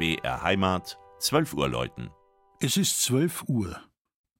[0.00, 2.08] BR Heimat, 12 Uhr läuten.
[2.58, 3.78] Es ist 12 Uhr.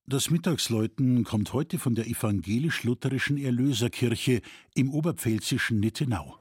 [0.06, 4.40] Das Mittagsläuten kommt heute von der evangelisch-lutherischen Erlöserkirche
[4.74, 6.39] im oberpfälzischen Nittenau.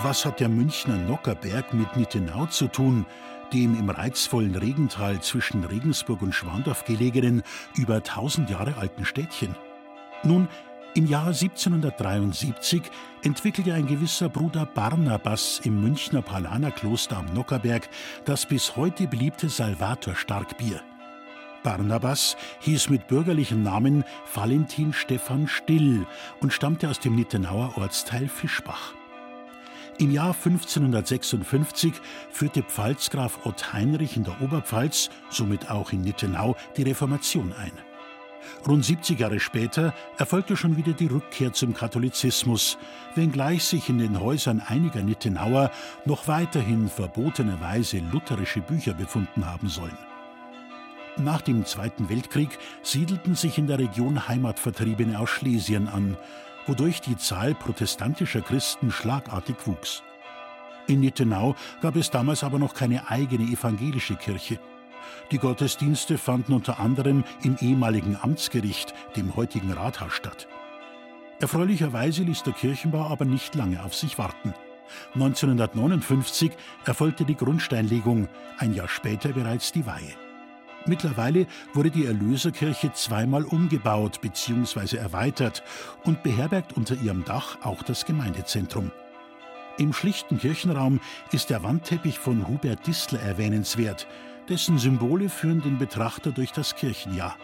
[0.00, 3.04] Was hat der Münchner Nockerberg mit Nittenau zu tun,
[3.52, 7.42] dem im reizvollen Regental zwischen Regensburg und Schwandorf gelegenen,
[7.76, 9.54] über tausend Jahre alten Städtchen?
[10.24, 10.48] Nun,
[10.94, 12.82] im Jahr 1773
[13.22, 17.88] entwickelte ein gewisser Bruder Barnabas im Münchner Paulanerkloster am Nockerberg
[18.24, 20.80] das bis heute beliebte Salvator-Starkbier.
[21.62, 26.06] Barnabas hieß mit bürgerlichem Namen Valentin Stephan Still
[26.40, 28.94] und stammte aus dem Nittenauer Ortsteil Fischbach.
[29.98, 31.92] Im Jahr 1556
[32.30, 37.72] führte Pfalzgraf Ott Heinrich in der Oberpfalz, somit auch in Nittenau, die Reformation ein.
[38.66, 42.78] Rund 70 Jahre später erfolgte schon wieder die Rückkehr zum Katholizismus,
[43.14, 45.70] wenngleich sich in den Häusern einiger Nittenauer
[46.04, 49.98] noch weiterhin verbotenerweise lutherische Bücher befunden haben sollen.
[51.18, 56.16] Nach dem Zweiten Weltkrieg siedelten sich in der Region Heimatvertriebene aus Schlesien an,
[56.66, 60.02] wodurch die Zahl protestantischer Christen schlagartig wuchs.
[60.86, 64.58] In Nittenau gab es damals aber noch keine eigene evangelische Kirche.
[65.30, 70.48] Die Gottesdienste fanden unter anderem im ehemaligen Amtsgericht, dem heutigen Rathaus, statt.
[71.40, 74.54] Erfreulicherweise ließ der Kirchenbau aber nicht lange auf sich warten.
[75.14, 76.52] 1959
[76.84, 78.28] erfolgte die Grundsteinlegung,
[78.58, 80.14] ein Jahr später bereits die Weihe.
[80.86, 84.96] Mittlerweile wurde die Erlöserkirche zweimal umgebaut bzw.
[84.96, 85.62] erweitert
[86.04, 88.90] und beherbergt unter ihrem Dach auch das Gemeindezentrum.
[89.78, 91.00] Im schlichten Kirchenraum
[91.30, 94.06] ist der Wandteppich von Hubert Distler erwähnenswert,
[94.48, 97.36] dessen Symbole führen den Betrachter durch das Kirchenjahr.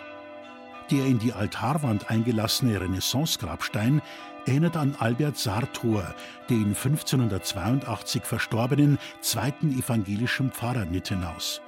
[0.91, 4.03] Der in die Altarwand eingelassene Renaissance-Grabstein
[4.47, 6.15] erinnert an Albert Sartor,
[6.49, 11.61] den 1582 verstorbenen zweiten evangelischen Pfarrer Nittenaus.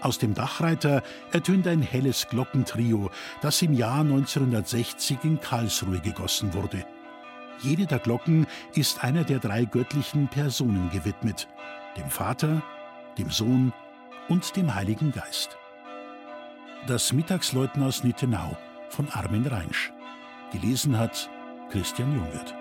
[0.00, 3.10] Aus dem Dachreiter ertönt ein helles Glockentrio,
[3.42, 6.84] das im Jahr 1960 in Karlsruhe gegossen wurde.
[7.60, 11.48] Jede der Glocken ist einer der drei göttlichen Personen gewidmet:
[11.96, 12.62] dem Vater,
[13.18, 13.72] dem Sohn
[14.28, 15.56] und dem Heiligen Geist.
[16.86, 18.56] Das Mittagsläuten aus Nittenau
[18.90, 19.92] von Armin Reinsch.
[20.52, 21.28] Gelesen hat
[21.70, 22.54] Christian Jungwirth.